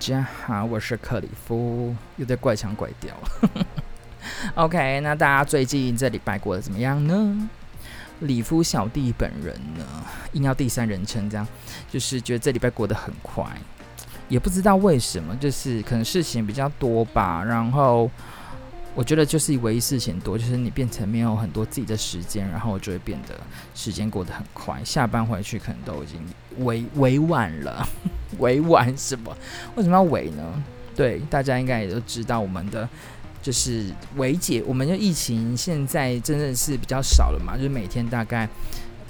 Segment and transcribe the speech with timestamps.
[0.00, 3.14] 家好，我是克里夫，又在怪腔怪调。
[4.54, 7.50] OK，那大家最近这礼拜过得怎么样呢？
[8.20, 9.84] 里夫小弟本人呢，
[10.32, 11.46] 硬要第三人称这样，
[11.90, 13.44] 就是觉得这礼拜过得很快，
[14.30, 18.10] 也不知道为什么，就是可能事情比较多吧，然后。
[18.92, 23.38] 我觉得就是唯一事情多，就是你变成没有很多自己的时间，然后我就会变得
[23.72, 24.82] 时间过得很快。
[24.84, 26.20] 下班回去可能都已经
[26.64, 27.88] 委委晚了，
[28.38, 29.36] 委婉什么？
[29.76, 30.62] 为什么要委呢？
[30.94, 32.88] 对，大家应该也都知道，我们的
[33.42, 38.48] 就是维解，我们的疫情现在真的是比较少了嘛，就是每天大概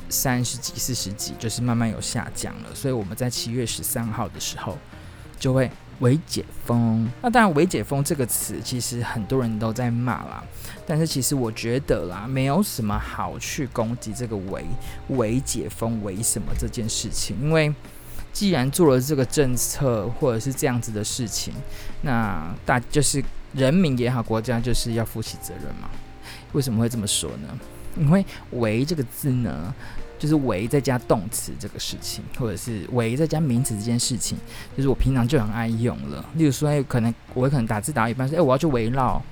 [0.09, 2.75] 三十几、四十几，就是慢慢有下降了。
[2.75, 4.77] 所以我们在七月十三号的时候
[5.39, 5.70] 就会。
[6.00, 10.42] 维解封，那当然“维解封”这个词其实很多人都在骂啦，
[10.87, 14.64] 但是其实我觉得啦，没有什么好去攻击这个“维
[15.09, 17.70] 维解封”“为什么”这件事情，因为
[18.33, 21.53] 既然做了这个政策或者是这样子的事情，
[22.03, 23.22] 那大就是
[23.53, 25.91] 人民也好，国家就是要负起责任嘛。
[26.53, 27.59] 为什么会这么说呢？
[27.97, 29.75] 因为“为”这个字呢。
[30.20, 34.37] 就是“为”再加动词这个事情，或者是“为”再加名词这件事情，
[34.77, 36.22] 就是我平常就很爱用了。
[36.34, 39.22] 例如说，可能我可能打字打一半说：“哎、我要去围绕。”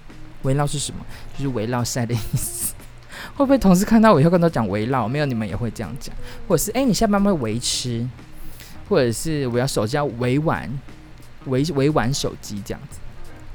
[0.44, 1.04] 围绕是什么？
[1.36, 2.72] 就是围绕赛的意思。
[3.36, 5.06] 会不会同事看到我以后跟他讲围绕？
[5.06, 6.16] 没有，你们也会这样讲。
[6.48, 8.08] 或者是哎、你下班会围吃？
[8.88, 10.68] 或者是我要手机要围玩，
[11.46, 12.98] 围围玩手机这样子。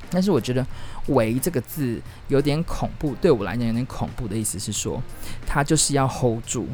[0.10, 0.66] 但是我觉得
[1.10, 5.02] “微”这个字有点恐怖，对我来讲有点恐怖的意思是说，
[5.48, 6.68] 它就是要 hold 住。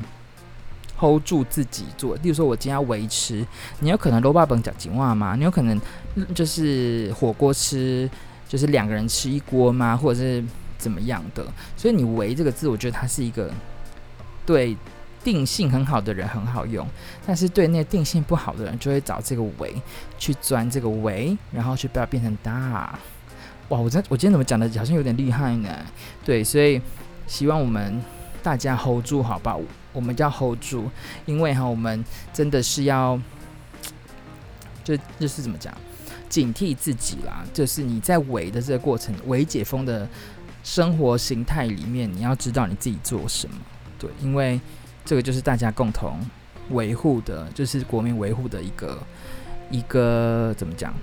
[0.99, 3.45] hold 住自己做，例如说，我今天要维持，
[3.79, 5.33] 你有可能卤肉饭讲情话吗？
[5.37, 5.79] 你有可能
[6.35, 8.09] 就是火锅吃，
[8.49, 9.95] 就是两个人吃一锅吗？
[9.95, 10.43] 或者是
[10.77, 11.47] 怎么样的？
[11.77, 13.49] 所以你“微”这个字，我觉得它是一个
[14.45, 14.75] 对
[15.23, 16.87] 定性很好的人很好用，
[17.25, 19.75] 但是对那个定性不好的人，就会找这个“微”
[20.17, 22.97] 去钻这个“微”，然后去把它变成大。
[23.69, 25.69] 哇，我这我今天怎么讲的，好像有点厉害呢？
[26.25, 26.81] 对，所以
[27.27, 28.01] 希望我们
[28.41, 29.55] 大家 hold 住，好吧？
[29.91, 30.89] 我们要 hold 住，
[31.25, 33.19] 因为哈，我们真的是要，
[34.83, 35.75] 就就是怎么讲，
[36.29, 37.43] 警惕自己啦。
[37.53, 40.07] 就是你在微的这个过程，微解封的
[40.63, 43.55] 生活形态里面，你要知道你自己做什么。
[43.99, 44.59] 对，因为
[45.09, 46.19] 这个就是大家共同
[46.69, 48.99] 维护的，就是国民维护的一个
[49.71, 50.93] 一个怎么讲？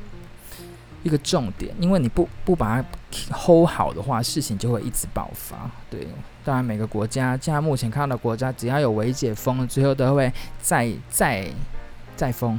[1.02, 2.88] 一个重点，因为你不不把它
[3.36, 5.68] hold 好的话，事情就会一直爆发。
[5.90, 6.06] 对，
[6.44, 11.44] 当然每个国家，现在目前看到的国家，只要有微解封，最后都会再再
[12.14, 12.56] 再封，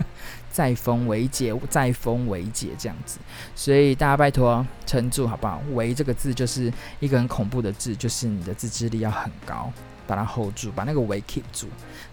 [0.50, 3.18] 再封微解，再封微解这样子。
[3.54, 5.60] 所以大家拜托撑住，好不好？
[5.74, 9.70] 微这个字就是一个很恐怖的字，就是你的自制力要很高，
[10.06, 11.66] 把它 hold 住，把那个围 keep 住，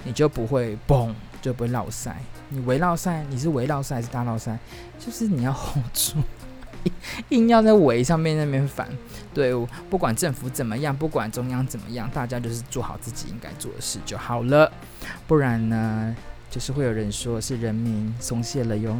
[0.03, 1.13] 你就不会嘣。
[1.43, 2.15] 就不会落赛。
[2.47, 4.57] 你围绕赛，你是围绕赛还是大绕赛？
[4.97, 6.15] 就是你要 hold 住，
[7.27, 8.87] 硬要在围上面那边反。
[9.33, 9.53] 对，
[9.89, 14.71] 不管政府怎么样，不管中央怎么样，大家就是做好自己应该做的事就好了。
[15.27, 16.15] 不然呢，
[16.49, 18.95] 就是会有人说是人民松懈了哟。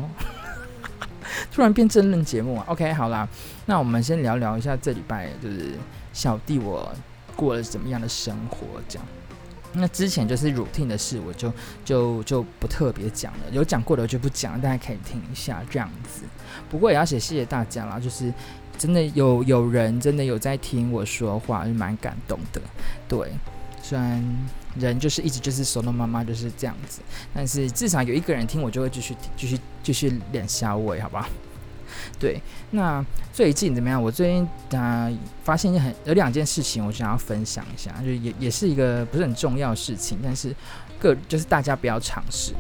[1.50, 3.26] 突然变政论节目？OK，好啦，
[3.68, 5.76] 那我们先聊聊一下这礼拜就是
[6.12, 6.94] 小弟我
[7.36, 9.08] 过了怎么样的生活，这样。
[9.76, 11.52] 那之前就是 routine 的事，我就
[11.84, 13.40] 就就不特别讲了。
[13.52, 16.22] 有讲过的我就不讲，大家可以听一下这样子。
[16.70, 18.32] 不过也要写谢谢大家啦，就是
[18.78, 22.62] 真的有有人真的有在听我说话，是蛮感动的。
[23.08, 23.32] 对，
[23.82, 24.24] 虽然
[24.78, 27.02] 人就是一直就是说的妈妈就是这样子，
[27.34, 31.28] 但是至少有一个人听，我就会继续继续继续练下位，好不好？
[32.20, 32.42] 对，
[32.72, 33.04] 那
[33.34, 34.02] 最近怎么样？
[34.02, 35.12] 我最近啊、
[35.44, 40.56] 发现一很有两件事情，我想要分享一下，就也也是一个不是很重要的事情，但是
[41.00, 42.54] 个就是大家不要尝试。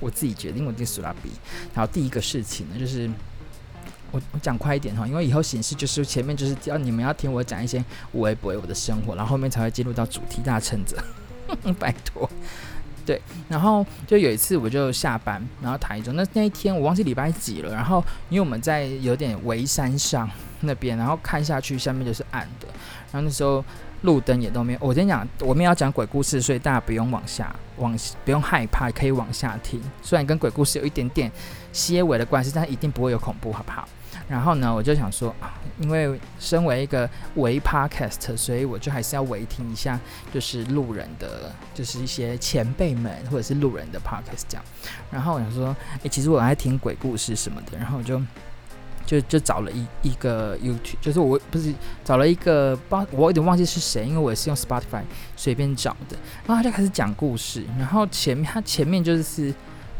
[0.00, 1.30] 我自己决定，我定苏拉比。
[1.74, 3.10] 然后第一个事情呢，就是
[4.10, 10.96] 我我讲快一点哈，因为以后形式就是前面就是要你们要听我讲一些我也不会我的生活，然后后面才会进入到主题，大家趁着，
[11.78, 12.28] 拜托。
[13.06, 20.28] 对，然后就有一次我就下班，然后台中那那一天我忘记礼拜几了，然后因为我们在有点围山上
[20.60, 22.66] 那边，然后看下去下面就是暗的，
[23.12, 23.64] 然后那时候
[24.02, 24.78] 路灯也都没有。
[24.80, 29.80] 我跟你讲，我们要讲鬼故事，所以大家不用往下往不用害怕，可以往下听。
[30.02, 31.30] 虽然跟鬼故事有一点点
[31.72, 33.88] 些微的关系，但一定不会有恐怖，好不好？
[34.26, 40.00] 然后呢，我就想说啊，因为身为一个微 podcast，所以我就还是要微听一下，
[40.32, 44.64] 就是路人的，就是一些前辈们或者是路人的 podcast 这样。
[45.10, 48.18] 然后我想说，哎，其实我爱听鬼故事什么的，然后我就
[49.04, 52.78] 就就找了一一个 YouTube，就是我不是找了一个，
[53.10, 55.02] 我有点忘记是谁，因为我也是用 Spotify
[55.36, 56.16] 随便找的。
[56.46, 59.54] 然后他就开始讲故事，然后前面他前面就是。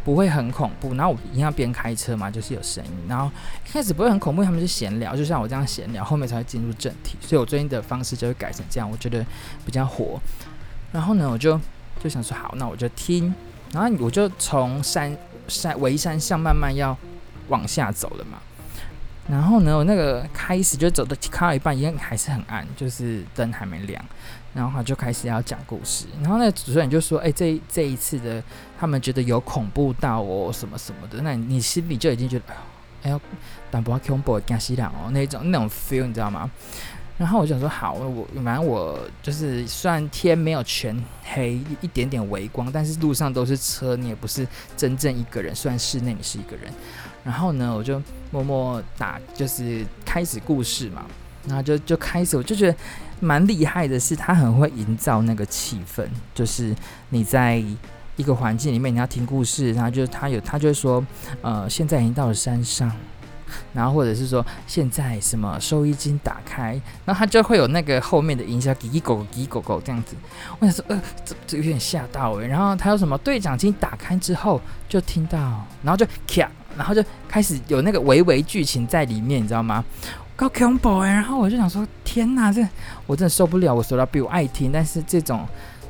[0.04, 0.94] 不会很恐怖。
[0.94, 2.90] 然后我一定要边开车嘛，就是有声音。
[3.08, 3.30] 然后
[3.66, 7.16] 一开始不会很恐怖，他们就闲聊，就像我这样闲聊，后面才会进入正题。
[7.20, 9.24] 所以我最近的方式就会改成这样，我觉得
[9.64, 10.20] 比较火。
[10.92, 11.60] 然后呢，我就
[12.02, 13.34] 就想说，好，那我就听。
[13.72, 15.16] 然后我就从山
[15.48, 16.96] 山围山上慢慢要
[17.48, 18.38] 往下走了嘛。
[19.26, 24.04] 然后呢，我那个开始就走的开到一半，因为还是很暗，就是灯还没亮。
[24.54, 26.06] 然后他就开始要讲故事。
[26.22, 28.42] 然后那主持人就说：“哎，这这一次的
[28.78, 32.44] 他们觉得有恐怖到哦，什么什么的。”那你心里就已经觉得，
[33.02, 33.20] 哎呦，
[33.70, 36.50] 但不要恐怖，惊死人哦，那种那种 feel，你知道吗？
[37.16, 44.46] 然后我就想说：“好，我反正我就是虽然天没有全黑，一点点微光，但是路上都是车，你也不是
[44.76, 45.54] 真正一个人。
[45.54, 46.72] 虽然室内你是一个人。
[47.22, 51.06] 然后呢，我就默默打，就是开始故事嘛。
[51.46, 52.76] 然后就就开始，我就觉得。”
[53.20, 56.04] 蛮厉害的是，他很会营造那个气氛，
[56.34, 56.74] 就是
[57.08, 57.62] 你在
[58.16, 61.02] 一个环境里面，你要听故事，然后就他有他就会说，
[61.40, 62.90] 呃，现在已经到了山上，
[63.72, 70.16] 然后或者是说现在什么收音机打开，然后他就会有那个后面的音效，叽叽狗叽狗狗这样子。
[70.58, 72.46] 我想说，呃，这这有点吓到诶。
[72.46, 79.82] 然后他有什么对讲机打开之后就听到，然后就咔，然后就开始有那个微微剧情在里面，你知道吗？
[80.36, 81.12] 高恐怖哎！
[81.12, 82.60] 然后我就想说，天哪，这
[83.06, 83.72] 我真的受不了。
[83.72, 85.46] 我说到比我爱听，但是这种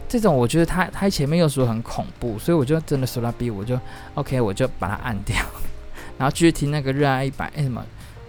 [0.07, 3.81] 这种，我觉得他他前面又说很恐怖，所以我就真的说到比我就
[4.15, 5.37] OK，我就把它按掉，
[6.19, 7.83] 然后继续听那个热爱一百哎什么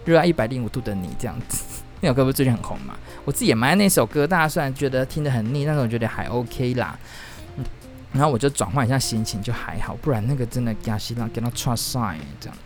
[0.06, 1.62] 热爱一百零五度的你这样子。
[2.00, 2.94] 那首歌不是最近很红嘛？
[3.24, 6.98] 我自己也蛮爱那首歌，大家虽然觉得听得很腻，但是我觉得还 OK 啦。
[8.12, 12.56] 然后我就转换一下心情，就还好，不然那个真的加西浪给他 try sign 这样。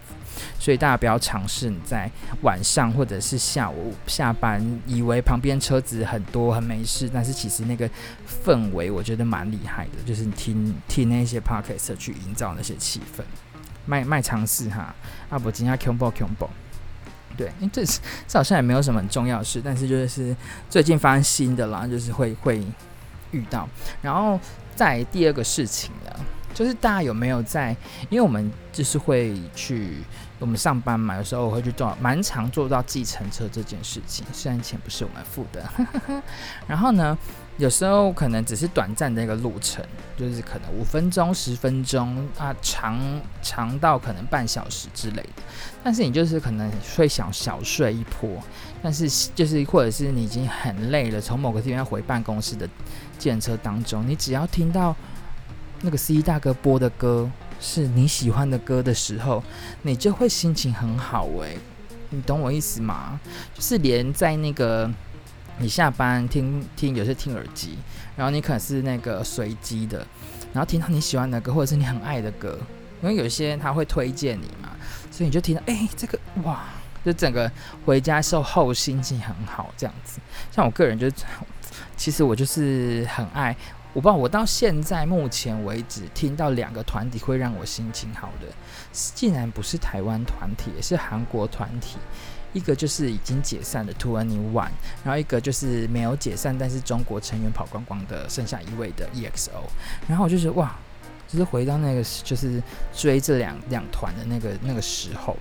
[0.58, 2.10] 所以大家不要尝试你在
[2.42, 7.88] 晚上或者是下午下班，以为旁边车子很多很没事，但是其实那个
[8.44, 13.22] 氛围我觉得蛮厉害的，就是你听听那些 podcast 去营造那些气氛，
[13.86, 14.94] 卖卖尝试哈。
[15.30, 16.48] 阿伯今天 combo combo，
[17.36, 20.34] 对，因为这是这好像也没有什么很重要的事，但是就是
[20.68, 22.62] 最近发生新的啦，就是会会
[23.30, 23.68] 遇到。
[24.02, 24.38] 然后
[24.74, 26.10] 在第二个事情呢，
[26.52, 27.76] 就是大家有没有在，
[28.08, 29.96] 因为我们就是会去。
[30.40, 34.24] 我们上班嘛，有时候我会去做，蛮常做到计程车这件事情。
[34.32, 35.62] 虽然钱不是我们付的，
[36.66, 37.16] 然后呢，
[37.58, 39.84] 有时候可能只是短暂的一个路程，
[40.16, 42.98] 就是可能五分钟、十分钟啊，长
[43.42, 45.42] 长到可能半小时之类的。
[45.84, 48.30] 但是你就是可能会想小睡一波，
[48.82, 52.66] 但是就是或者是你已经很累了，从某个地方回办公室的
[53.18, 54.96] 计程车当中，你只要听到
[55.82, 57.30] 那个司机大哥播的歌。
[57.60, 59.42] 是你喜欢的歌的时候，
[59.82, 61.58] 你就会心情很好诶、
[62.08, 63.20] 你懂我意思吗？
[63.54, 64.90] 就是连在那个
[65.58, 67.76] 你下班听听，有些听耳机，
[68.16, 70.06] 然后你可能是那个随机的，
[70.52, 72.58] 然后听到你喜欢的歌或者是你很爱的歌，
[73.02, 74.70] 因为有些他会推荐你嘛，
[75.10, 76.64] 所以你就听到哎、这个哇，
[77.04, 77.50] 就整个
[77.84, 80.18] 回家时候后心情很好这样子。
[80.50, 81.10] 像我个人就，
[81.96, 83.54] 其实我就是很爱。
[83.92, 88.46] 我不知道，我到现在目前为止听到两个团体会让我心情好的，
[88.92, 91.96] 竟然不是台湾团体，也是韩国团体。
[92.52, 94.68] 一个就是已经解散的 2NE1，
[95.04, 99.50] 然后一个就是没有解散，但是中国成员跑光光的剩下一位的 EXO。
[100.08, 100.76] 然后我就觉得哇，
[101.28, 102.60] 就是回到那个就是
[102.92, 105.36] 追这两两团的那个那个时候。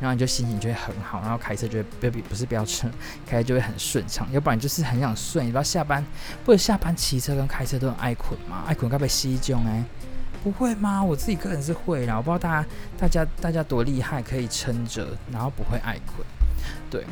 [0.00, 2.88] 然后你就心情就会很好，然后开车就会不不不是飙车，
[3.26, 4.26] 开车就会很顺畅。
[4.32, 6.04] 要不然就是很想睡，你不知道下班
[6.44, 9.84] 或者下班骑车跟开车都很爱困嘛，爱困该被吸中哎，
[10.42, 11.02] 不会吗？
[11.02, 16.26] 我自己个人是会啦，我不知道大家大家大家多厉害可以撑着，然后不会爱困。
[16.90, 17.04] 对，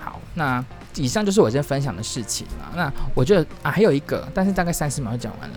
[0.00, 0.64] 好，那
[0.96, 2.72] 以上就是我今天分享的事情啦。
[2.74, 5.56] 那我觉得啊还有一个，但是大概三十秒就讲完了。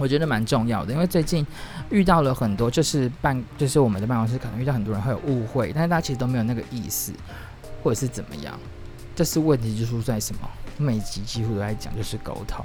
[0.00, 1.46] 我觉得蛮重要的，因为最近
[1.90, 7.12] 遇到了很多，就是办，就是我们的办公室可能遇到很多人会有误会，但是大家其实都没有那个意思，
[7.82, 8.58] 或者是怎么样。
[9.14, 10.40] 这是问题之处在什么？
[10.78, 12.64] 每集几乎都在讲，就是沟通。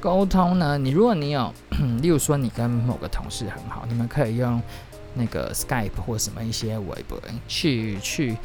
[0.00, 1.54] 沟通呢，你如果你有，
[2.02, 4.60] 例如说你跟某个同事很好，你们可以用
[5.14, 8.36] 那个 Skype 或什么一些微博去去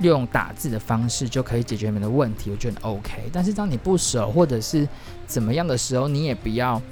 [0.00, 3.30] 用打字的方式就可以解决你们的问题，我觉得 OK。
[3.32, 4.88] 但是当你不熟或者是
[5.26, 6.82] 怎么样的时候，你也不要。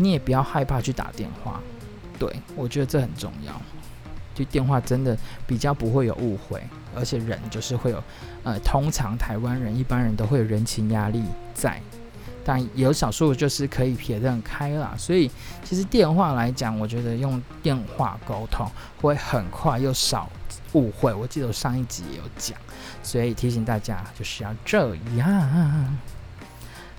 [0.00, 1.60] 你也不要害怕去打电话，
[2.18, 3.52] 对，我觉得这很重要。
[4.34, 5.14] 就电话真的
[5.46, 6.62] 比较不会有误会，
[6.96, 8.02] 而且人就是会有，
[8.42, 11.78] 呃，通常台湾人一般人都会有人情压力在，
[12.42, 14.94] 但有少数就是可以撇得很开啦。
[14.96, 15.30] 所以
[15.62, 18.66] 其实电话来讲，我觉得用电话沟通
[19.02, 20.30] 会很快又少
[20.72, 21.12] 误会。
[21.12, 22.56] 我记得我上一集也有讲，
[23.02, 25.98] 所以提醒大家就是要这样。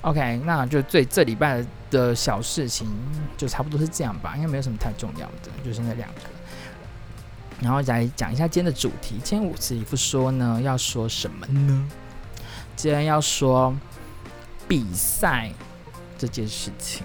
[0.01, 2.87] OK，那就最这礼拜的小事情
[3.37, 6.21] 就差不多是这样吧，应该没有什么太重要的，就是那两个。
[7.61, 11.87] 然后来讲一下今天的主题，今天五次里夫说呢，要说什么呢？
[12.75, 13.71] 今天要说
[14.67, 15.51] 比赛
[16.17, 17.03] 这件事情。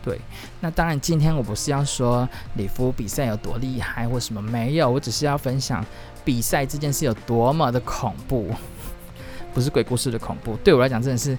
[0.00, 0.20] 对，
[0.60, 5.84] 那当然今天我不是要说里夫比赛有多厉害或什么，没有，我只是要分享
[6.24, 8.54] 比赛这件事有多么的恐怖，
[9.52, 11.36] 不是鬼故事的恐怖，对我来讲真的是。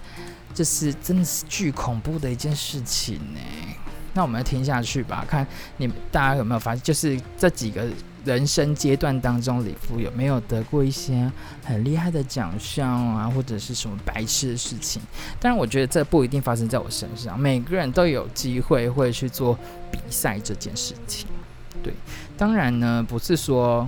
[0.56, 3.40] 这是真的是巨恐怖的一件事情呢。
[4.14, 5.46] 那我们要听下去吧，看
[5.76, 7.86] 你们大家有没有发现，就是这几个
[8.24, 11.30] 人生阶段当中，李夫有没有得过一些
[11.66, 15.02] 很厉害的奖项啊，或者是什么白痴的事情？
[15.38, 19.60] 当然，我觉得这不一定发生在我身上，每个人都有机会会去做
[19.92, 21.28] 比赛这件事情。
[21.84, 21.94] 对，
[22.38, 23.86] 当然呢，不是说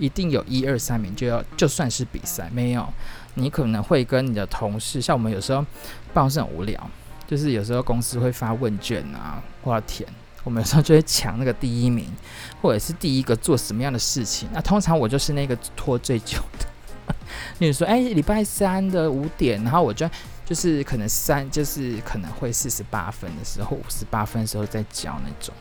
[0.00, 2.84] 一定有一二三名就要就算是比赛，没有。
[3.34, 5.64] 你可能会跟你的同事，像我们有时候
[6.12, 6.90] 办公室很无聊，
[7.28, 10.08] 就是有时候公司会发问卷啊，或者填，
[10.42, 12.06] 我们有时候就会抢那个第一名，
[12.60, 14.48] 或者是第一个做什么样的事情。
[14.52, 16.66] 那通常我就是那个拖最久的。
[17.60, 20.08] 例如说，哎，礼拜三的五点，然后我就
[20.44, 25.54] 就是可能三，就是可能会四十八分的时候，五十八分的时候再交那种。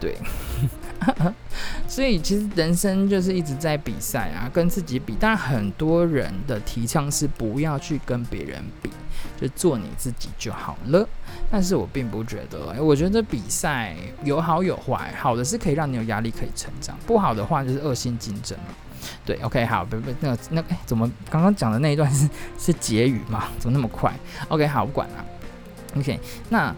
[0.00, 0.16] 对，
[1.88, 5.14] 所以其实人生就是一直在比赛啊，跟自己比。
[5.14, 8.90] 当然，很多人的提倡是不要去跟别人比，
[9.40, 11.08] 就做你自己就好了。
[11.50, 18.58] 但是我并不觉得，我觉得比赛有好有坏，好的是可以让你有压力可以成长，不好的话就是恶性竞争。
[19.24, 23.44] 对，OK，好，不不，那个那个，欸，怎么刚刚讲的那一段是是结语吗？
[23.58, 24.12] 怎么那么快
[24.48, 25.24] ？OK，好，不管了。
[25.96, 26.18] OK，
[26.50, 26.74] 那。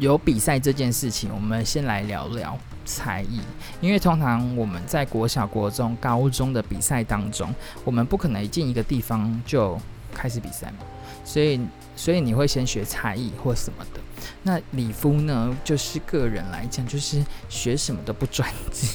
[0.00, 3.38] 有比赛这件事情，我们先来聊聊才艺。
[3.82, 7.54] 因为通常我们在国小、国中、高中的比赛当中，
[7.84, 9.78] 我们不可能一进一个地方就
[10.14, 10.78] 开始比赛嘛，
[11.22, 11.60] 所以，
[11.94, 14.00] 所以你会先学才艺或什么的。
[14.42, 18.88] 那里夫呢，就是个人来讲，就是学什么都不专精，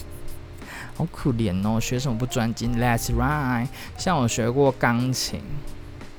[0.98, 3.68] 好可怜哦，学什么不专精？That's right。
[3.96, 5.40] 像我学过钢琴，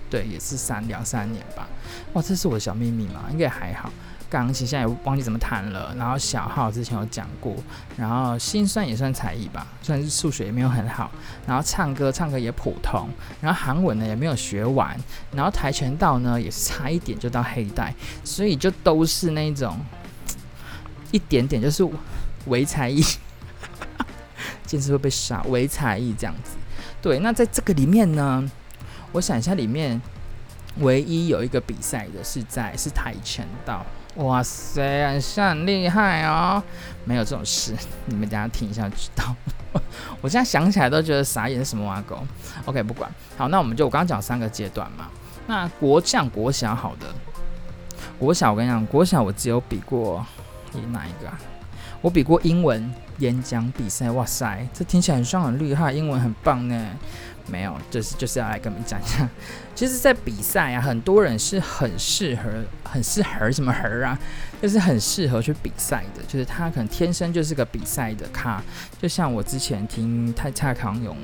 [0.08, 1.68] 对，也是三两三年吧。
[2.12, 3.24] 哇，这是我的小秘密嘛？
[3.32, 3.90] 应该还好。
[4.28, 7.54] 钢琴现在也忘记怎么弹了，然后小号之前有讲过，
[7.96, 11.10] 然后心算也算才艺吧，虽然是数学也没有很好，
[11.46, 13.08] 然后唱歌唱歌也普通，
[13.40, 14.98] 然后韩文呢也没有学完，
[15.32, 19.78] 然后跆拳道呢也是差一点就到黑带，所以就都是那种
[21.12, 21.88] 一点点就是
[22.46, 23.00] 微才艺，
[24.64, 26.56] 坚持会被杀，微才艺这样子。
[27.00, 28.50] 对，那在这个里面呢，
[29.12, 30.00] 我想一下，里面
[30.78, 33.86] 唯一有一个比赛的是在是跆拳道。
[34.16, 36.62] 哇塞，很像很厉害哦！
[37.04, 37.74] 没有这种事，
[38.06, 39.34] 你们等下听一下就知道。
[40.22, 42.18] 我现在想起来都觉得傻眼，是什么挖沟
[42.64, 43.10] ？OK，不管。
[43.36, 45.08] 好，那我们就我刚刚讲三个阶段嘛。
[45.46, 47.06] 那国像国小好的，
[48.18, 50.24] 国小我跟你讲，国小我只有比过，
[50.72, 51.38] 你哪一个啊？
[52.00, 54.10] 我比过英文演讲比赛。
[54.10, 56.88] 哇塞，这听起来很像很厉害，英文很棒呢。
[57.48, 59.28] 没有，就是就是要来跟你们讲一下，
[59.74, 62.50] 其实，在比赛啊，很多人是很适合、
[62.84, 64.18] 很适合什么合啊，
[64.60, 68.62] 就是很适合去比赛的，就是他可能天生就是个比赛的咖。
[69.00, 71.16] 就像我之前听蔡蔡康永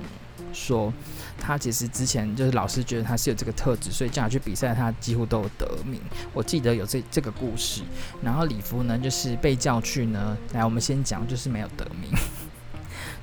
[0.53, 0.93] 说，
[1.41, 6.01] 他其实之前就是老师觉得他是有这个特质，所以叫他去比赛，他几乎都有得名。
[6.33, 7.83] 我记得有这这个故事。
[8.23, 12.11] 然后礼服呢，就是被叫去呢，来，我们先讲，就是没有得名。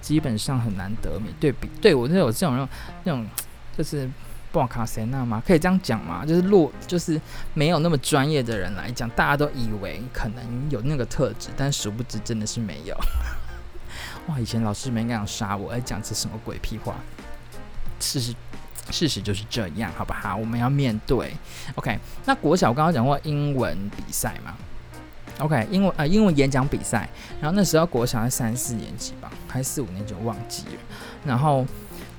[0.02, 2.68] 基本上很难得名，对比对我就有这种
[3.04, 3.26] 那种
[3.78, 4.10] 就是
[4.52, 5.42] 布卡塞纳吗？
[5.46, 6.26] 可以这样讲吗？
[6.26, 7.20] 就是弱，就是
[7.54, 12.96] 没有那么专业的人来讲，大家都以为可能有那个特质，但殊不知真的是没有。
[14.28, 14.40] 哇！
[14.40, 16.96] 以前老师们应该想杀我，哎，讲这什么鬼屁话？
[18.00, 18.34] 事实
[18.92, 20.36] 事实就是这样，好不好？
[20.36, 21.34] 我们要面对。
[21.76, 24.56] OK，那国小我刚刚讲过英文比赛嘛
[25.40, 30.72] ？OK，英文呃英文演讲比赛，然后那时候国小在三四年级吧，还是四五年就，忘记了。
[31.26, 31.66] 然后，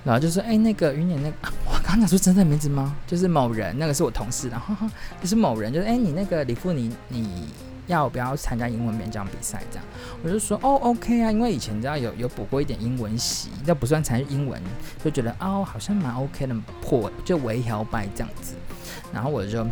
[0.04, 2.94] 然后就说：“哎、那个云年，那个 我刚刚讲出真正名字吗？
[3.06, 4.48] 就是某人，那个是我同事。
[4.48, 4.74] 然后
[5.20, 7.48] 就是某人，就是哎、你那个里夫，你你
[7.86, 9.62] 要不要参加英文演讲比赛？
[9.70, 9.84] 这样，
[10.22, 14.60] 我就说哦，OK 啊，因为以前你知道有有补过一点英文习，那不算参与英文，
[15.04, 18.54] 就觉得哦，好像蛮 OK 的，破就微摇摆这样子。
[19.12, 19.66] 然后我就。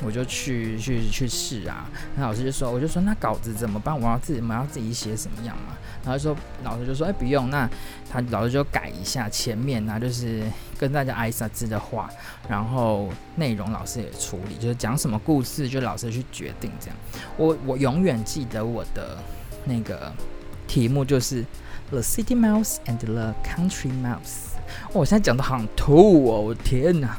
[0.00, 3.92] 我就去去去试啊，那老师就说，我就说那稿子怎么办？
[4.00, 5.76] 我要自己，我要自己写什么样嘛？
[6.08, 6.34] 然后说
[6.64, 7.68] 老师就说，哎、不用，那
[8.10, 10.42] 他老师就改一下前面啊，就是
[10.78, 12.08] 跟大家挨啥子的话，
[12.48, 16.96] 然后内容老师也处理，就是讲什么故事，就老师去决定这样。
[17.36, 19.18] 我我永远记得我的
[19.66, 20.10] 那个
[20.66, 21.44] 题目就是
[21.90, 24.56] The City Mouse and the Country Mouse。
[24.94, 27.18] 我现在讲的好吐哦，我天哪！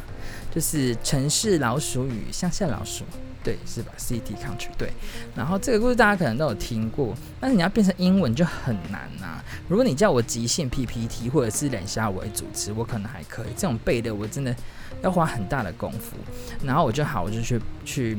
[0.54, 3.04] 就是城市老鼠与乡下老鼠，
[3.44, 4.92] 对，是吧？City Country，对。
[5.36, 13.50] 然后这个故事大家可能都有听过，但是你要变成英文就很难呐、如果你叫我即兴 PPT 或者是冷笑为主持，我可能还可以。
[13.56, 14.56] 这种背的我真的
[15.02, 16.18] 要花很大的功夫。
[16.64, 18.18] 然后我就好，我就去去。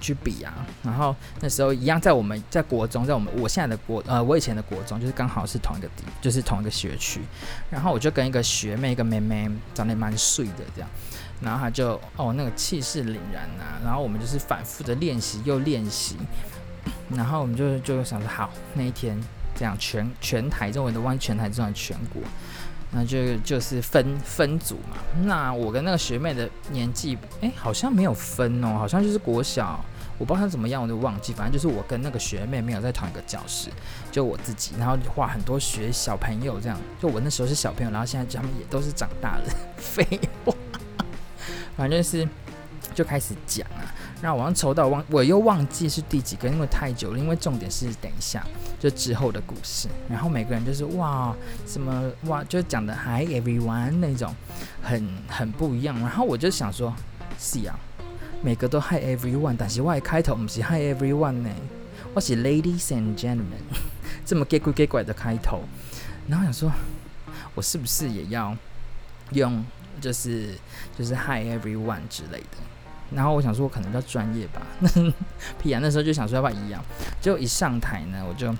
[0.00, 7.20] 去比啊，然后那时候一样，在我们在国中，在我们我现在的国呃，我以前的国中，就是刚好是同一个地，就是同一个学区。
[7.70, 10.90] 然后我就跟一个学妹，一个妹妹，长得蛮帅的这样。
[11.40, 13.80] 然后他就哦，那个气势凛然呐、啊。
[13.84, 16.16] 然后我们就是反复的练习又练习。
[17.10, 19.18] 然后我们就就想说，好，那一天
[19.54, 22.22] 这样全全台中文的湾全台中的全国，
[22.90, 24.96] 那就就是分分组嘛。
[25.24, 29.84] 那我跟那个学妹的年纪，哎，好像没有分哦，好像就是国小。
[30.16, 31.32] 我不知道他怎么样，我就忘记。
[31.32, 33.68] 反正就是我跟那个学妹没有在同一个教室，
[34.12, 34.72] 就我自己。
[34.78, 39.44] 然后画很多学小朋友这样，就我那时候是小朋友，然后现在他们也都是长大了。
[39.76, 40.06] 废
[40.44, 40.54] 话，
[41.76, 42.28] 反正是
[42.94, 43.84] 就开始讲啊。
[44.22, 47.18] 然后我刚抽到忘，我又忘记是第几个，因为太久了。
[47.18, 48.44] 因为重点是等一下
[48.78, 49.88] 就之后的故事。
[50.08, 51.34] 然后每个人就是哇
[51.66, 54.34] 什么哇，就讲的 Hi everyone 那种，
[54.82, 55.98] 很很不一样。
[56.00, 56.94] 然后我就想说，
[57.38, 57.78] 是啊。
[58.42, 61.50] 每个都 Hi everyone，但是我的开头不是 Hi everyone 呢，
[62.12, 63.62] 我是 Ladies and Gentlemen，
[64.26, 65.62] 这么 gay 怪怪的开头，
[66.28, 66.70] 然后想说，
[67.54, 68.54] 我是不是也要
[69.30, 69.64] 用
[70.04, 70.50] 就是
[70.98, 72.58] 就是 Hi everyone 之类的？
[73.10, 74.60] 然后我想说，我可能比较专业吧。
[75.58, 76.84] 皮啊，那时候就想说要不要一样，
[77.20, 78.54] 结果一上台呢，我就。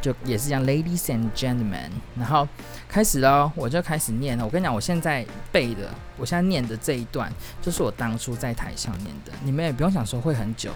[0.00, 2.46] 就也是这样，Ladies and Gentlemen，然后
[2.88, 4.44] 开始喽，我就开始念了。
[4.44, 9.32] 我跟你讲，我现在背的，我现在念的这一段，就是我当初在台上念的。
[9.44, 10.72] 你们也不用想说会很久，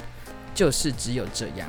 [0.54, 1.68] 就是只有这样。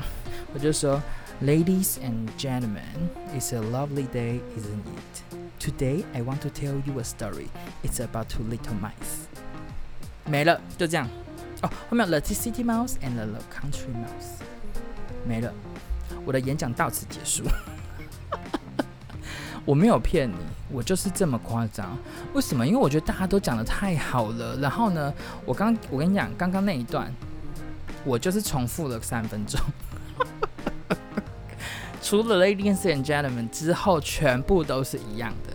[0.53, 1.01] 我就说
[1.43, 5.38] ，Ladies and Gentlemen, it's a lovely day, isn't it?
[5.59, 7.49] Today I want to tell you a story.
[7.83, 9.27] It's about two little mice.
[10.25, 11.05] 没了，就这样。
[11.61, 14.41] 哦，后面有 The City Mouse and the Country Mouse。
[15.27, 15.53] 没了。
[16.25, 17.43] 我的演讲到此结束，
[19.65, 20.35] 我没有骗你，
[20.71, 21.97] 我就是这么夸张。
[22.33, 22.65] 为什么？
[22.65, 24.55] 因为我觉得大家都讲得太好了。
[24.57, 25.13] 然后呢，
[25.45, 27.13] 我刚我跟你讲，刚刚那一段，
[28.05, 29.59] 我就是重复了三分钟。
[32.01, 35.48] 除了 Ladies and Gentlemen 之后，全部都是一样的。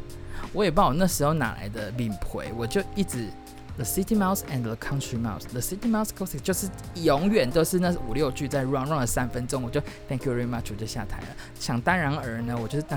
[0.55, 3.29] 我也不知道我那时候哪来的领会，我就一直。
[3.77, 5.43] The city mouse and the country mouse.
[5.51, 11.27] The city mouse goes 就是永远都是那五六句在 run run 了三分钟，我就 Thank you very much，我就下台了。
[11.59, 12.97] 想当然而呢，我就是当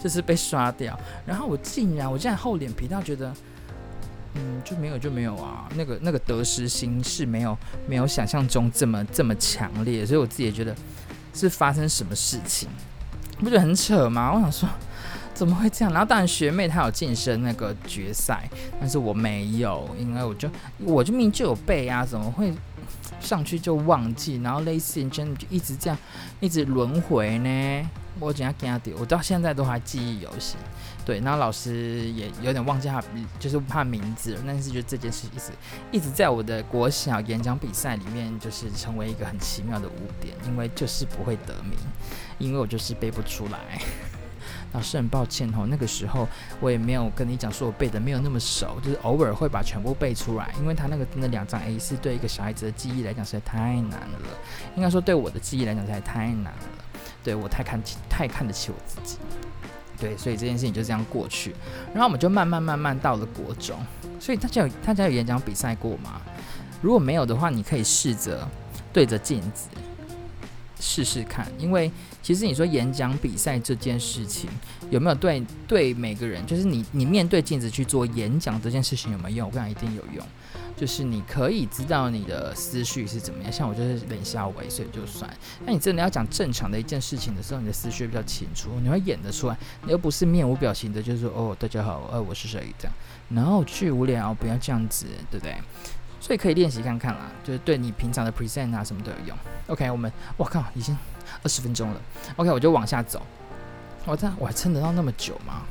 [0.00, 0.96] 就是被刷掉。
[1.26, 3.34] 然后我竟然我竟然厚脸皮到觉得，
[4.34, 5.68] 嗯，就没有就没有啊。
[5.74, 10.72] 那个那个得失心是没有没有想象中这么这么强烈，所以我自己也觉得
[11.34, 12.68] 是发生什么事情，
[13.40, 14.32] 不觉得很扯吗？
[14.32, 14.68] 我想说。
[15.34, 15.92] 怎么会这样？
[15.92, 18.48] 然后当然学妹她有晋升那个决赛，
[18.80, 22.52] 但是我没有，因为我就我就明就有背啊，怎么会
[23.20, 24.40] 上去就忘记？
[24.42, 25.98] 然后类似真的就一直这样
[26.40, 27.90] 一直轮回呢？
[28.20, 28.96] 我怎样跟他丢？
[28.96, 30.56] 我到现在都还记忆犹新。
[31.04, 33.02] 对，然后老师也有点忘记他，
[33.40, 34.38] 就是怕名字。
[34.46, 35.52] 但是就这件事一直
[35.90, 41.76] 一直在我的国小演讲比赛里面，就是成为一个很奇妙的污点，因为就是不会得名，
[42.38, 43.82] 因为我就是背不出来。
[44.74, 46.28] 老师很抱歉哦，那个时候
[46.60, 54.28] 我也没有跟你讲，说我背的没有那么熟，就是偶尔会把全部背出来，因为他那个那两张 A 四对一个小孩子的记忆来讲实在太难了，
[54.76, 56.58] 应该说对我的记忆来讲实在太难了，
[57.22, 59.18] 对我太看起太看得起我自己，
[59.98, 61.54] 对，所以这件事情就这样过去，
[61.92, 63.78] 然后我们就慢慢慢慢到了国中，
[64.18, 66.20] 所以大家有大家有演讲比赛过吗？
[66.82, 68.46] 如果没有的话，你可以试着
[68.92, 69.68] 对着镜子。
[70.80, 71.90] 试试看，因为
[72.24, 74.48] 其实你说演讲比赛这件事情
[74.88, 79.48] 有没有对对每个人，就是你你面对镜子去做演讲这件事情有没有用？
[79.48, 80.26] 我跟你讲一定有用，
[80.74, 83.52] 就是你可以知道你的思绪是怎么样。
[83.52, 85.30] 像我就是冷笑为，所以就算。
[85.66, 89.58] 那你真的要讲正常的一件事情的时候，你的思绪比较清楚，你会演得出来。
[89.84, 92.94] 你又不是面无表情的，就是说哦大家好，呃我是谁这样，
[93.28, 95.54] 然后巨无聊，不要这样子，对不对？
[96.22, 99.36] 所以可以练习看看啦，就是对你平常的 present 啊什么都有用。
[99.66, 100.96] OK，我们我靠，已经
[101.42, 102.00] 二十分钟了。
[102.36, 103.22] OK，我就往下走。
[104.06, 105.62] 我这我还撑得到那么久吗？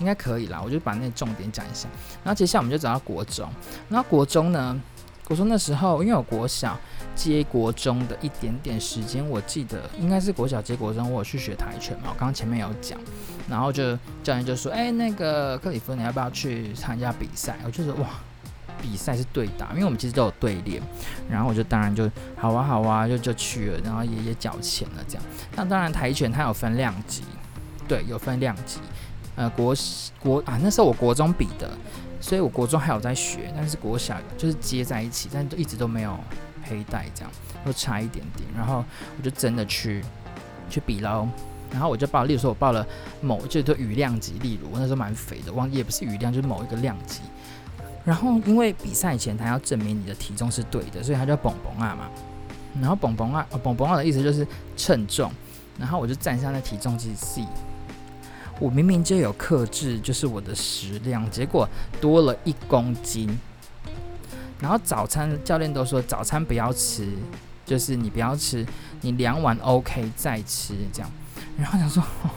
[0.00, 0.60] 应该可以啦。
[0.64, 1.88] 我就把那重点讲一下。
[2.24, 3.48] 然后接下来我们就走到国中。
[3.88, 4.80] 然后国中呢，
[5.26, 6.78] 国中那时候因为有国小
[7.14, 12.04] 接国中的一点点时间，我记得应该是国小接国中，我有去学跆拳嘛。
[12.08, 12.98] 我刚刚前面有讲，
[13.48, 18.08] 然后就教练就说：“哎、那个克里夫，你要不要去参加比赛？”我就说：“哇。”
[18.86, 20.80] 比赛是对打，因为我们其实都有对练，
[21.28, 25.24] 然后我就当然就好啊好啊，就就去了，然后也也缴钱了这样。
[25.56, 27.24] 那当然跆拳它有分量级，
[27.88, 28.78] 对，有分量级，
[29.34, 29.74] 呃国
[30.20, 31.68] 国啊，那时候我国中比的，
[32.20, 36.16] 所以我国中还有在学，但是国小就是接在一起，但是都一直都没有
[36.62, 37.30] 黑带这样，
[37.64, 38.48] 都差一点点。
[38.56, 38.84] 然后
[39.18, 40.04] 我就真的去
[40.70, 41.28] 去比喽，
[41.72, 42.86] 然后我就报，例如说我报了
[43.20, 47.20] 某就都羽量级，例如我那时候蛮肥的，忘也不是羽量，就是某一个量级。
[48.06, 52.08] 然后因为比赛前他要证明你的体重是对的，所以他叫蹦蹦啊嘛。
[52.80, 55.30] 然后蹦蹦啊，蹦蹦啊的意思就是称重。
[55.78, 57.44] 然后我就站上那体重机 C，
[58.58, 61.68] 我明明就有克制，就是我的食量，结果
[62.00, 63.38] 多了一公斤。
[64.58, 67.08] 然后早餐教练都说早餐不要吃，
[67.66, 68.64] 就是你不要吃，
[69.02, 71.10] 你量完 OK 再吃这样。
[71.58, 72.30] 然后想说，哦，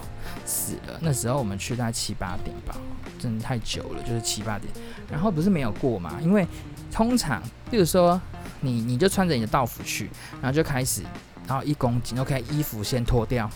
[0.50, 0.98] 死了。
[1.00, 2.74] 那时候我们去大概七八点吧，
[3.18, 4.72] 真的太久了，就是七八点。
[5.08, 6.44] 然后不是没有过嘛，因为
[6.92, 8.20] 通常，比如说
[8.60, 10.10] 你你就穿着你的道服去，
[10.42, 11.02] 然后就开始。
[11.46, 13.50] 然后一公斤，OK，衣服先脱掉，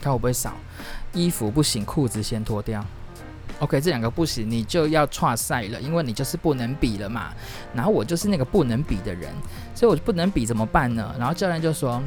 [0.00, 0.54] 看会不会少。
[1.12, 2.84] 衣服不行，裤子先脱掉。
[3.58, 7.32] OK，这两个不行，你就要剉赛了，因为你就是不能比了嘛。
[7.74, 9.32] 然后我就是那个不能比的人，
[9.74, 11.12] 所以我就不能比怎么办呢？
[11.18, 12.00] 然后教练就说：“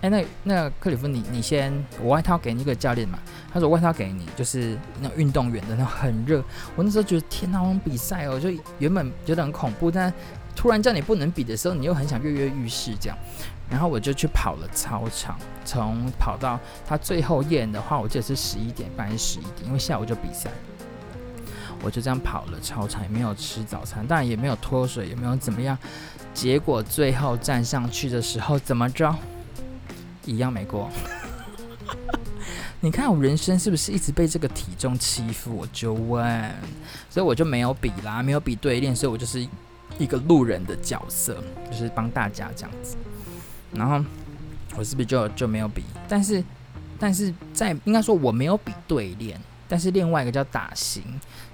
[0.00, 3.18] 哎，那那克里夫，你你先，我外套给你一个教练嘛。”
[3.52, 6.42] 他说：“外套给你，就是那种运动员的，那种很热。”
[6.74, 10.12] 我那时候觉得天哪，我们比赛哦，就原本觉得很恐怖，但
[10.56, 13.18] 突然叫你不能比的时候，你又很想跃跃欲试这样。
[13.68, 20.50] 然后我就去跑了操场，从跑到他最后验的话，我记得是十一点半还是十一点，因为下午就比赛。
[21.82, 25.76] 我就这样跑了操场，也没有吃早餐，当然也没有脱水，也没有怎么样。
[26.34, 29.14] 结果最后站上去的时候，怎么着？
[30.24, 30.90] 一样没过。
[32.82, 35.52] 你看我人生是不是一直被这个体重欺负？
[35.52, 36.54] 我就问，
[37.10, 39.46] 所以我就没有比啦，没有比对练，所以我就是
[39.98, 41.36] 一个路人的角色，
[41.70, 42.96] 就是帮大家这样子。
[43.72, 44.02] 然后
[44.76, 45.82] 我是不是就就没有比？
[46.08, 46.42] 但是，
[46.98, 51.02] 但是在应该说我没有比对练，但是另外一个叫打型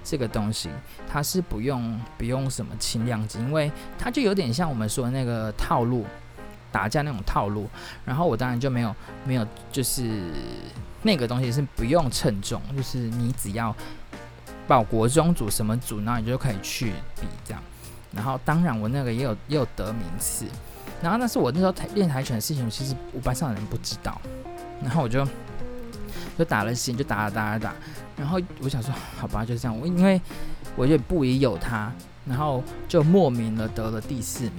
[0.03, 0.69] 这个东西，
[1.09, 6.05] 它是不用不用什么轻量级，因为它就有点像我们说的那个套路
[6.71, 7.69] 打架那种套路。
[8.05, 10.31] 然后我当然就没有没有，就是
[11.03, 13.75] 那个东西是不用称重，就是你只要
[14.67, 17.61] 报国中组什么组，然后你就可以去比这样。
[18.13, 20.45] 然后当然我那个也有也有得名次。
[21.01, 24.19] 然后那是我那时候台练跆拳的事情，其实我班上的人不知道。
[24.81, 25.27] 然后我就
[26.37, 27.73] 就打了心，就打了打了打。
[28.15, 29.79] 然后我想说，好吧，就这样。
[29.79, 30.19] 我因为
[30.75, 31.91] 我也不疑有他，
[32.25, 34.53] 然后就莫名的得了第四名。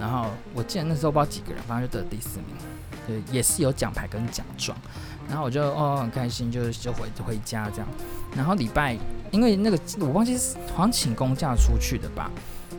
[0.00, 2.46] 然后我记得那时候不知道几个人，反正就得了第四名，
[3.06, 4.76] 对，也是有奖牌跟奖状。
[5.28, 7.86] 然后我就哦很开心，就是就回回家这样。
[8.34, 8.96] 然后礼拜
[9.30, 12.30] 因为那个我忘记是好像请公假出去的吧，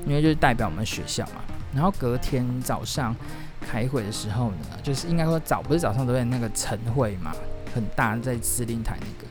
[0.06, 1.42] 因为就是代表我们学校嘛。
[1.74, 3.16] 然后隔天早上
[3.62, 7.34] 开会的时候呢，就是应该说早不是早上都在那个晨会嘛，
[7.74, 9.28] 很大在司令台那个，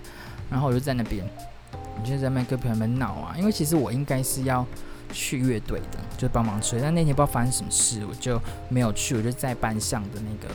[0.49, 1.29] 然后我就在那边，
[1.73, 4.65] 我就在那边跟朋友们闹啊，因为其实我应该是要
[5.13, 10.55] 去乐队的，就帮忙吹，但那天不知道发生什么事，我就没有去，我就在班上的那个。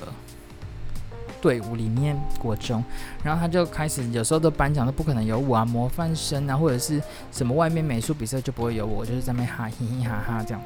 [1.41, 2.83] 队伍里面，国中，
[3.23, 6.99] 然后他就开始，有时候的颁奖都不可能有我啊，模范生啊，或者是
[7.31, 10.63] 什么外面美术比赛就不会有我，就是在那边哈嘻嘻哈哈这样。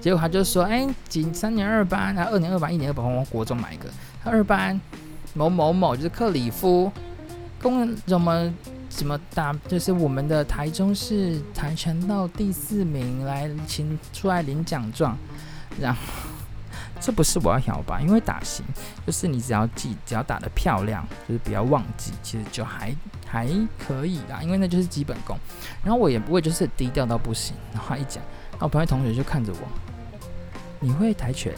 [0.00, 3.88] 结果他就说，哎，几三年二班，然后二年二班，一年二班，我国中买一个，
[4.24, 4.80] 他二班
[5.34, 6.90] 某某某就是克里夫，
[7.62, 8.52] 公怎么
[8.96, 15.16] 什么打，就是我们的台中市跆拳道第四名，来请出来领奖状，
[15.80, 16.00] 然后。
[16.98, 18.00] 这不是我要摇吧？
[18.00, 18.64] 因为打型
[19.06, 22.90] 就是你只要记，只要打得漂亮，就是不要忘记，其实就还
[23.26, 23.46] 还
[23.78, 24.40] 可以啦。
[24.42, 25.36] 因为那就是基本功。
[25.84, 27.54] 然后我也不会就是低调到不行。
[27.70, 29.68] 然后一讲，然后旁边同学就看着我，
[30.80, 31.52] 你会跆拳？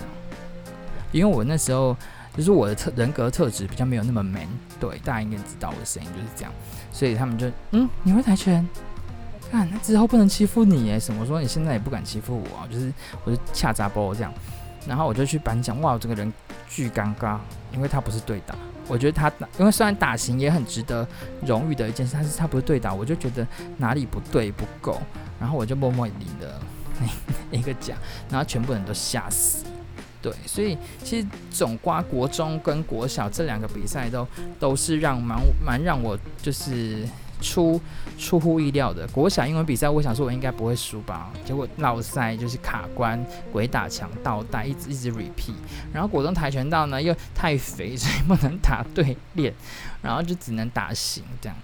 [1.12, 1.96] 因为我那时候
[2.38, 4.46] 就是我的特人格特质比较没有那么 man，
[4.79, 6.53] 对，大家应该知道我的声音就是这样，
[6.92, 8.64] 所以他们就嗯，你会跆拳？
[9.51, 12.92] 看那之后不能欺负你诶，什么说你现在也不敢欺负我，就是
[13.24, 14.33] 我就恰杂波这样。
[14.87, 16.33] 然后我就去颁奖，哇，我这个人
[16.68, 17.38] 巨尴尬，
[17.72, 18.55] 因为他不是对打，
[18.87, 21.07] 我觉得他，因为虽然打型也很值得
[21.44, 23.46] 荣誉的一件事，但是他不是对打，我就觉得
[23.77, 25.03] 哪里不对不够，
[25.40, 26.61] 然后我就默默领了
[27.51, 27.98] 那 一个奖，
[28.31, 29.64] 然后全部人都吓死，
[30.20, 34.26] 对，所以其实总括国中跟国小这两个比赛都
[34.59, 37.07] 都是让蛮蛮让我就是。
[37.40, 37.81] 出
[38.18, 45.54] 出乎意料的国小英文比赛，我想说我应该不会输吧，结果闹赛就是卡关、鬼打墙、倒带，一直一直 repeat。
[45.92, 49.54] 然后国中跆拳道呢又太肥，所以不能打对练，
[50.02, 51.57] 然后就只能打型这样，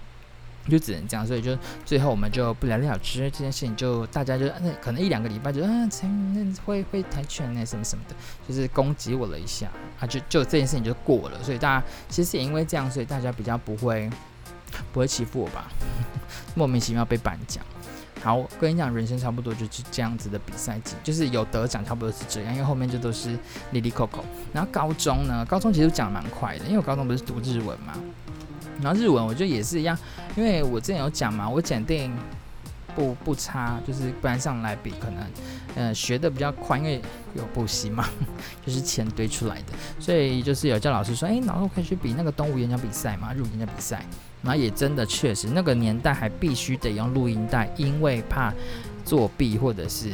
[0.69, 8.15] 就只能这样，所以就最后我们就不了了之这件事情，就大家就那可能一两个礼拜就啊，才那会会跆拳那什么什么的，
[8.47, 14.09] 就是攻击我了一下啊，就就这件事情就过了，所以大家其实也因为这样，所以大家比较不会。
[14.91, 15.71] 不会欺负我吧？
[16.53, 17.63] 莫名其妙被颁奖。
[18.21, 23.37] 好，跟你讲，人生差不多就是这样子的比赛季，就是有得奖，差不多是这样，因为后面就都是
[23.71, 24.25] 哩哩扣扣。
[24.51, 27.93] 然后高中呢，高中其实讲的蛮快的，因为我高中不是读日文嘛，
[28.81, 29.97] 然后日文我觉得也是一样，
[30.35, 32.11] 因为我之前有讲嘛，我检定
[32.95, 35.23] 不不差，就是班上来比可能，
[35.75, 37.01] 呃，学的比较快，因为
[37.33, 38.07] 有补习嘛，
[38.65, 44.01] 就是钱堆出来的，所以就是有叫老师说，哎，然后可以去比那个东吴演讲比赛嘛，日文演讲比赛。
[44.41, 48.53] 那也真的确实，那个年代还必须得用录音带，因为怕
[49.03, 50.11] 作弊或者是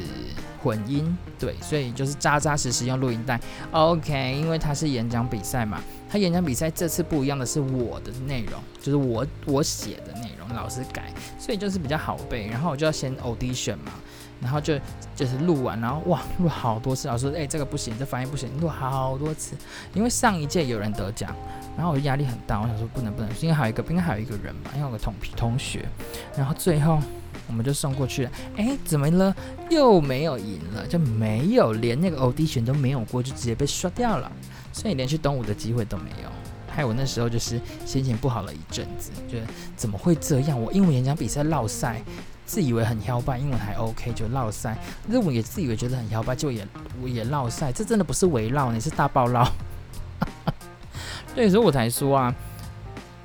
[0.63, 3.37] 混音，对，所以就是扎扎实实用录音带。
[3.71, 12.47] OK，因为它是演讲比赛嘛，他演讲比赛这次不一样的是我的内容，就是我我写的内容，老师改，所以就是比较好背。
[12.47, 13.93] 然后我就要先 audition 嘛，
[14.41, 14.77] 然后就
[15.15, 19.55] 就是录完，然后哇录好多次，老师说哎这个不行，这发音不行，录好多次，
[19.93, 21.33] 因为上一届有人得奖。
[21.77, 25.87] 然后我压力很大，我想说不能不能，因为还有一个，应该还有一个人吧，因为有个同同学。
[26.35, 26.99] 然后最后
[27.47, 29.33] 我们就送过去了，哎，怎么了？
[29.69, 34.29] 又没有赢了，就没有连那个 audition 都没有过，就直接被刷掉了，
[34.71, 36.29] 所以连去东吴的机会都没有。
[36.73, 40.61] 还有我那时候就是心情不好了一阵子，觉得怎么会这样？
[40.61, 42.01] 我英文演讲比赛落赛，
[42.45, 44.77] 自以为很摇摆，英文还 OK 就落赛，
[45.09, 46.65] 日文也自以为觉得很摇摆，就也
[47.01, 49.45] 我也落赛，这真的不是围绕，你是大爆绕。
[51.35, 52.33] 对，所以我才说啊，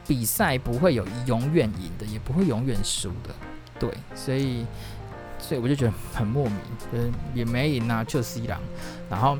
[0.08, 3.32] 比赛不会有永远赢的，也不会永远输的。
[3.78, 4.66] 对，所以，
[5.38, 6.56] 所以我就觉得很莫名，
[6.92, 8.60] 就是也没赢啊，就 C 朗。
[9.08, 9.38] 然后，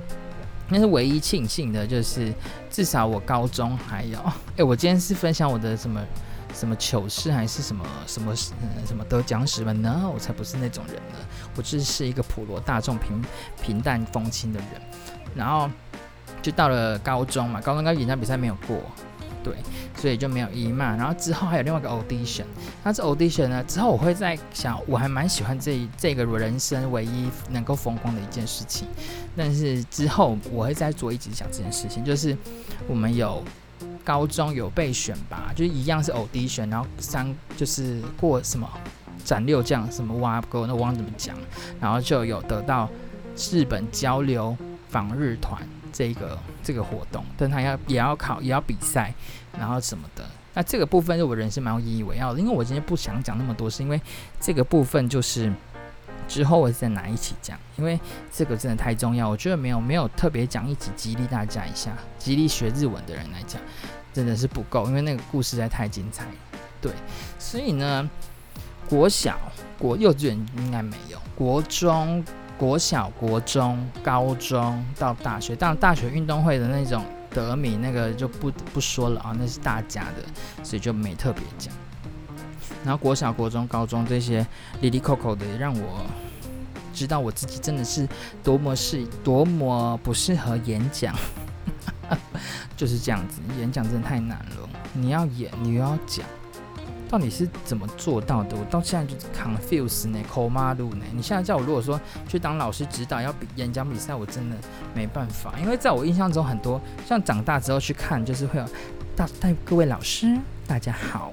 [0.69, 2.33] 那是唯一庆幸的就是，
[2.71, 4.19] 至少我高中还有。
[4.57, 6.01] 哎，我今天是分享我的什么
[6.55, 11.17] 什么糗事，还是什么什么什么得奖史吗？No，我才不是那种人呢。
[11.57, 13.23] 我只是一个普罗大众、平
[13.63, 14.69] 平淡风轻的人。
[15.35, 15.71] 然后。
[16.43, 18.81] 就到了高中嘛，高中跟演讲比赛没有过，
[19.47, 19.55] 对，
[19.97, 20.97] 所以就没有一嘛。
[20.97, 22.43] 然后之后还有另外一个 audition，
[22.83, 28.89] 那这 audition 呢，之后我会在想，我还蛮喜欢这这个人生唯一能够风光的一件事情。
[29.37, 32.37] 但是之后我会再做一集讲这件事情，就是
[32.89, 33.41] 我们有
[34.03, 38.69] 高中有被选拔，就是一样是 audition，然后三就是过什么
[39.25, 41.37] 斩六将什么挖沟，那我忘了怎么讲，
[41.81, 42.91] 然后就有得到
[43.53, 44.57] 日本交流
[44.89, 45.63] 访日团。
[45.97, 49.15] 这个这个活动，但他要也要考，也要比赛，
[49.59, 50.23] 然后什么的。
[50.53, 53.99] 那这个部分是我人生蛮有引以为傲的，因为我今天不想讲那么多，是因为
[54.39, 55.51] 这个部分就是
[56.29, 57.99] 之后我再拿一起讲，因为
[58.31, 59.27] 这个真的太重要。
[59.27, 63.59] 我觉得没有没有特别讲一起激励大家一下，激励学日文的人来讲，
[64.13, 66.27] 真的是不够，因为那个故事实在太精彩。
[66.83, 66.93] 对，
[67.39, 68.11] 所以呢，
[68.87, 69.39] 国小、
[69.79, 72.23] 国幼稚园应该没有，国中。
[72.59, 81.73] 国小、国中、高中到大学，当然大学运动会的那种得名那个就不不说了啊，那是大家的，所以就没特别讲。
[82.85, 84.47] 然后国小、国中、高中这些
[84.81, 86.05] 哩哩扣扣的，让我
[86.95, 88.09] 知道我自己真的是
[88.43, 91.15] 多么是多么不适合演讲，
[92.77, 94.69] 就是这样子，演讲真的太难了。
[94.95, 96.25] 你要演，你又要讲。
[97.09, 98.57] 到底是怎么做到的？
[98.57, 101.05] 我到现在就 confuse 呢，komaru 呢。
[101.13, 104.57] 你现在叫我如果说去当老师指导要比演讲比赛，我真的
[104.95, 108.67] 没办法，因为在我印象中很多像长大之后去看，就是会有
[109.15, 111.33] 大带各位老师，大家好，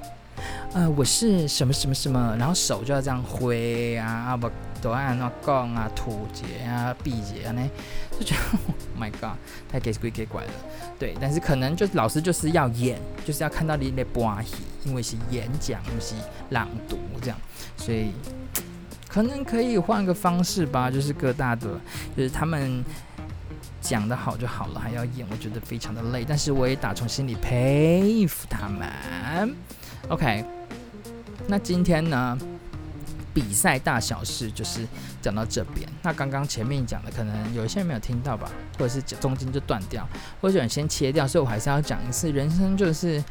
[0.74, 4.50] 呃，我是什么什么什么，然后手就要这样挥啊，啊不。
[4.84, 7.70] 都按那杠啊、吐结啊、闭结啊，呢，
[8.20, 9.38] 就觉得 Oh my God，
[9.72, 10.52] 太给鬼给怪了。
[11.00, 16.16] 对，但是可能就老师就是要演，就是要看到你的播戏，因为是演讲，不是
[16.50, 17.38] 朗读这样，
[17.78, 18.12] 所以
[19.08, 20.92] 可能可以换个方式吧。
[20.92, 21.80] 就是各大的，
[22.18, 22.84] 就是他们
[23.80, 26.26] 讲得好就好了，还要演，我觉得非常的累。
[26.28, 29.56] 但是我也打从心里佩服他们。
[30.10, 30.44] OK，
[31.48, 32.38] 那今天呢？
[33.34, 34.86] 比赛大小事就是
[35.22, 35.88] 讲到这边。
[36.02, 40.08] 那刚刚前面讲的，可能有一些人没有听到吧，或者是中间就断掉，
[40.40, 42.32] 或者先切掉，所以我还是要讲一次。
[42.32, 43.24] 人生就是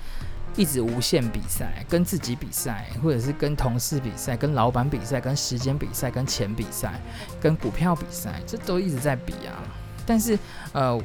[0.57, 7.01] 一直无限比赛，跟自己比赛，或者是跟同事比赛，跟老板比赛，跟时间比赛，跟钱比赛，
[7.41, 9.62] 跟股票比赛，这都一直在比啊。
[10.05, 10.38] 但是
[10.73, 11.01] 呃，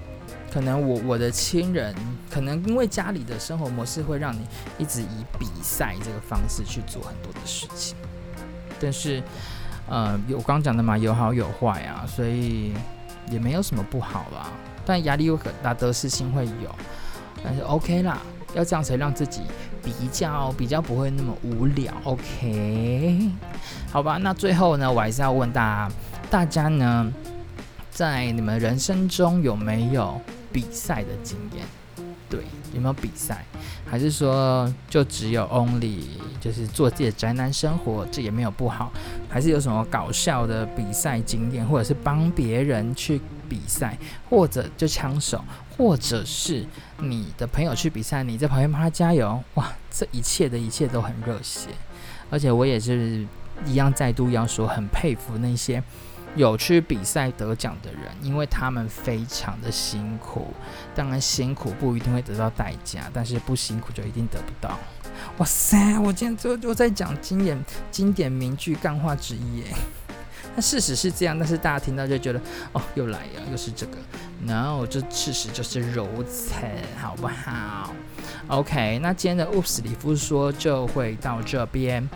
[0.52, 1.96] 可能我我的亲人，
[2.32, 4.42] 可能因为家里的生活模式会让你
[4.78, 7.96] 一直以比赛这个方式去做很多的事情。
[8.80, 9.22] 但是，
[9.90, 12.74] 呃，有我刚讲的嘛，有好有坏啊，所以
[13.30, 14.50] 也没有什么不好啦。
[14.86, 16.74] 但压力有很大，得失心会有，
[17.44, 18.20] 但是 OK 啦，
[18.54, 19.42] 要这样才让自己
[19.84, 21.94] 比较比较不会那么无聊。
[22.04, 23.30] OK，
[23.92, 25.96] 好吧，那最后呢，我还是要问大家，
[26.30, 27.12] 大家呢，
[27.92, 30.20] 在你们人生中有没有
[30.54, 31.66] 比赛的经验？
[32.30, 32.42] 对？
[32.74, 33.44] 有没有比赛？
[33.90, 36.00] 还是说就只有 only
[36.40, 38.06] 就是做自己的宅男生活？
[38.12, 38.92] 这也没有不好。
[39.30, 43.98] 还是有什么搞笑的比赛经验，或者是帮别人去比赛，
[44.30, 45.44] 或者就枪手，
[45.78, 46.66] 或者是
[47.00, 49.42] 你的朋友去比赛，你在旁边帮他加油。
[49.56, 51.70] 哇，这一切的一切都很热血，
[52.30, 53.26] 而且我也是
[53.66, 55.82] 一样，再度要说，很佩服那些。
[56.38, 60.54] 有去比赛得奖的人，因为他们非常的辛苦。
[60.96, 64.80] 当然，辛苦不一定会得到代价，但是不辛苦就一定得不到。
[65.38, 69.66] 哇塞，我今天就就在讲经典经典名句干话之一耶。
[70.56, 72.40] 那事实是这样，但是大家听到就觉得
[72.72, 73.98] 哦，又来了，又是这个。
[74.46, 76.54] No，这事实就是如此，
[77.02, 77.94] 好不好
[78.48, 82.08] ？OK，那今天的 Oops 里夫说就会到这边。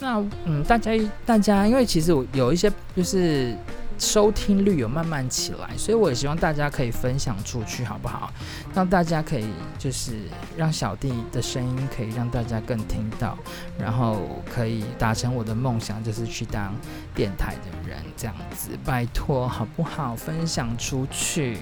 [0.00, 0.92] 那嗯，大家
[1.24, 3.56] 大家，因为其实我有一些就是
[3.98, 8.32] 收听率有慢慢起来，所以我也希望大家可以分享出去，好不好？
[8.74, 10.12] 让大家可以就是
[10.56, 13.36] 让小弟的声音可以让大家更听到，
[13.78, 14.20] 然后
[14.54, 16.72] 可以达成我的梦想，就是去当
[17.14, 20.14] 电台的人，这样子，拜托好不好？
[20.14, 21.58] 分享出去。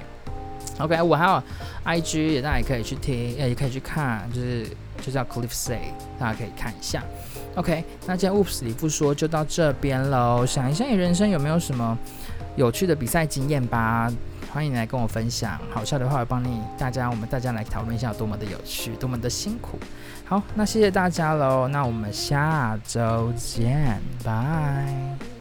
[0.78, 1.42] OK，我还有
[1.86, 4.66] IG，大家也可以去听，也可以去看，就是
[5.00, 7.02] 就叫 Cliff Say，大家可以看一下。
[7.54, 10.44] OK，那今天 Oops 里不说就到这边喽。
[10.44, 11.96] 想一下你人生有没有什么
[12.56, 14.10] 有趣的比赛经验吧？
[14.52, 15.58] 欢迎来跟我分享。
[15.70, 19.78] 好笑的话，我帮你大家，我们大家来讨论一下有多么的有趣，多么的辛苦。
[20.24, 21.68] 好，那谢谢大家喽。
[21.68, 25.35] 那我们下周见，拜。